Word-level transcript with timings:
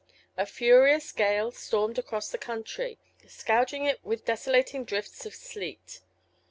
A 0.35 0.47
furious 0.47 1.11
gale 1.11 1.51
stormed 1.51 1.99
across 1.99 2.29
the 2.31 2.39
country, 2.39 2.97
scourging 3.27 3.85
it 3.85 4.03
with 4.03 4.25
desolating 4.25 4.83
drifts 4.83 5.27
of 5.27 5.35
sleet. 5.35 5.99